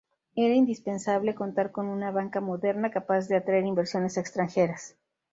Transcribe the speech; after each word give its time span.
Era 0.35 0.55
indispensable 0.55 1.35
contar 1.35 1.71
con 1.71 1.87
una 1.87 2.09
banca 2.09 2.41
moderna, 2.41 2.89
capaz 2.89 3.27
de 3.27 3.35
atraer 3.35 3.65
inversiones 3.65 4.17
extranjeras. 4.17 4.95